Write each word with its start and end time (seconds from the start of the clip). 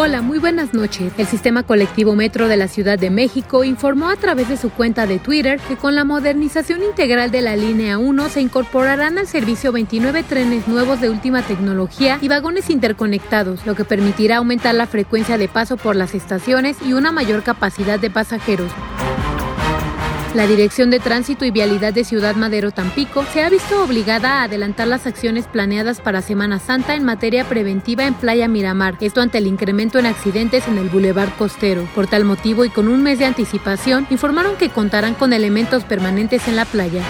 Hola, 0.00 0.22
muy 0.22 0.38
buenas 0.38 0.74
noches. 0.74 1.12
El 1.18 1.26
sistema 1.26 1.64
colectivo 1.64 2.14
Metro 2.14 2.46
de 2.46 2.56
la 2.56 2.68
Ciudad 2.68 3.00
de 3.00 3.10
México 3.10 3.64
informó 3.64 4.10
a 4.10 4.14
través 4.14 4.48
de 4.48 4.56
su 4.56 4.70
cuenta 4.70 5.08
de 5.08 5.18
Twitter 5.18 5.58
que 5.66 5.74
con 5.74 5.96
la 5.96 6.04
modernización 6.04 6.84
integral 6.84 7.32
de 7.32 7.40
la 7.40 7.56
línea 7.56 7.98
1 7.98 8.28
se 8.28 8.40
incorporarán 8.40 9.18
al 9.18 9.26
servicio 9.26 9.72
29 9.72 10.22
trenes 10.22 10.68
nuevos 10.68 11.00
de 11.00 11.10
última 11.10 11.42
tecnología 11.42 12.18
y 12.20 12.28
vagones 12.28 12.70
interconectados, 12.70 13.66
lo 13.66 13.74
que 13.74 13.84
permitirá 13.84 14.36
aumentar 14.36 14.76
la 14.76 14.86
frecuencia 14.86 15.36
de 15.36 15.48
paso 15.48 15.76
por 15.76 15.96
las 15.96 16.14
estaciones 16.14 16.76
y 16.86 16.92
una 16.92 17.10
mayor 17.10 17.42
capacidad 17.42 17.98
de 17.98 18.08
pasajeros. 18.08 18.70
La 20.34 20.46
Dirección 20.46 20.90
de 20.90 21.00
Tránsito 21.00 21.46
y 21.46 21.50
Vialidad 21.50 21.94
de 21.94 22.04
Ciudad 22.04 22.36
Madero 22.36 22.70
Tampico 22.70 23.24
se 23.32 23.42
ha 23.42 23.48
visto 23.48 23.82
obligada 23.82 24.40
a 24.40 24.42
adelantar 24.42 24.86
las 24.86 25.06
acciones 25.06 25.46
planeadas 25.46 26.02
para 26.02 26.20
Semana 26.20 26.58
Santa 26.58 26.94
en 26.94 27.04
materia 27.04 27.44
preventiva 27.44 28.06
en 28.06 28.12
Playa 28.12 28.46
Miramar, 28.46 28.98
esto 29.00 29.22
ante 29.22 29.38
el 29.38 29.46
incremento 29.46 29.98
en 29.98 30.04
accidentes 30.04 30.68
en 30.68 30.76
el 30.76 30.90
Boulevard 30.90 31.34
Costero. 31.38 31.88
Por 31.94 32.08
tal 32.08 32.26
motivo 32.26 32.66
y 32.66 32.68
con 32.68 32.88
un 32.88 33.02
mes 33.02 33.18
de 33.18 33.24
anticipación, 33.24 34.06
informaron 34.10 34.56
que 34.56 34.68
contarán 34.68 35.14
con 35.14 35.32
elementos 35.32 35.84
permanentes 35.84 36.46
en 36.46 36.56
la 36.56 36.66
playa. 36.66 37.02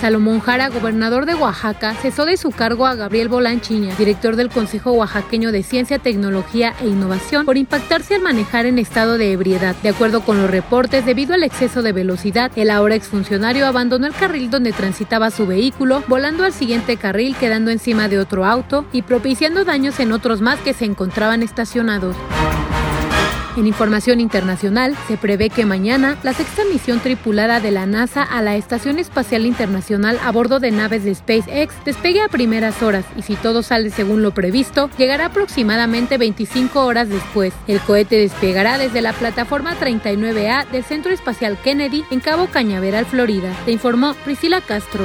Salomón 0.00 0.40
Jara, 0.40 0.70
gobernador 0.70 1.26
de 1.26 1.34
Oaxaca, 1.34 1.92
cesó 1.92 2.24
de 2.24 2.38
su 2.38 2.52
cargo 2.52 2.86
a 2.86 2.94
Gabriel 2.94 3.28
Bolanchiña, 3.28 3.94
director 3.96 4.34
del 4.34 4.48
Consejo 4.48 4.92
Oaxaqueño 4.92 5.52
de 5.52 5.62
Ciencia, 5.62 5.98
Tecnología 5.98 6.72
e 6.80 6.86
Innovación, 6.86 7.44
por 7.44 7.58
impactarse 7.58 8.14
al 8.14 8.22
manejar 8.22 8.64
en 8.64 8.78
estado 8.78 9.18
de 9.18 9.32
ebriedad. 9.32 9.76
De 9.82 9.90
acuerdo 9.90 10.22
con 10.22 10.38
los 10.38 10.50
reportes, 10.50 11.04
debido 11.04 11.34
al 11.34 11.42
exceso 11.42 11.82
de 11.82 11.92
velocidad, 11.92 12.50
el 12.56 12.70
ahora 12.70 12.94
exfuncionario 12.94 13.66
abandonó 13.66 14.06
el 14.06 14.14
carril 14.14 14.50
donde 14.50 14.72
transitaba 14.72 15.30
su 15.30 15.46
vehículo, 15.46 16.02
volando 16.06 16.44
al 16.44 16.54
siguiente 16.54 16.96
carril, 16.96 17.36
quedando 17.36 17.70
encima 17.70 18.08
de 18.08 18.18
otro 18.18 18.46
auto 18.46 18.86
y 18.92 19.02
propiciando 19.02 19.66
daños 19.66 20.00
en 20.00 20.12
otros 20.12 20.40
más 20.40 20.58
que 20.60 20.72
se 20.72 20.86
encontraban 20.86 21.42
estacionados. 21.42 22.16
En 23.56 23.66
información 23.66 24.20
internacional, 24.20 24.96
se 25.08 25.16
prevé 25.16 25.50
que 25.50 25.66
mañana 25.66 26.16
la 26.22 26.32
sexta 26.32 26.62
misión 26.72 27.00
tripulada 27.00 27.58
de 27.58 27.72
la 27.72 27.84
NASA 27.84 28.22
a 28.22 28.42
la 28.42 28.56
Estación 28.56 28.98
Espacial 28.98 29.44
Internacional 29.44 30.18
a 30.22 30.30
bordo 30.30 30.60
de 30.60 30.70
naves 30.70 31.02
de 31.04 31.14
SpaceX 31.14 31.74
despegue 31.84 32.22
a 32.22 32.28
primeras 32.28 32.80
horas 32.82 33.04
y 33.16 33.22
si 33.22 33.34
todo 33.34 33.62
sale 33.62 33.90
según 33.90 34.22
lo 34.22 34.32
previsto, 34.32 34.88
llegará 34.96 35.26
aproximadamente 35.26 36.16
25 36.16 36.84
horas 36.84 37.08
después. 37.08 37.52
El 37.66 37.80
cohete 37.80 38.16
despegará 38.16 38.78
desde 38.78 39.02
la 39.02 39.12
plataforma 39.12 39.74
39A 39.78 40.68
del 40.68 40.84
Centro 40.84 41.12
Espacial 41.12 41.58
Kennedy 41.58 42.04
en 42.10 42.20
Cabo 42.20 42.46
Cañaveral, 42.46 43.04
Florida. 43.04 43.52
Te 43.64 43.72
informó 43.72 44.14
Priscila 44.24 44.60
Castro. 44.60 45.04